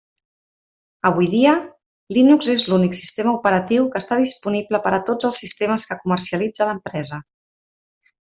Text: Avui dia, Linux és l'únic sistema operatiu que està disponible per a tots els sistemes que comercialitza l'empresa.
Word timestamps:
Avui 1.09 1.27
dia, 1.33 1.51
Linux 2.17 2.47
és 2.53 2.63
l'únic 2.71 2.97
sistema 3.01 3.35
operatiu 3.41 3.85
que 3.93 4.01
està 4.05 4.19
disponible 4.23 4.81
per 4.87 4.95
a 4.99 5.01
tots 5.11 5.29
els 5.31 5.43
sistemes 5.45 5.87
que 5.91 5.99
comercialitza 6.07 6.69
l'empresa. 6.73 7.21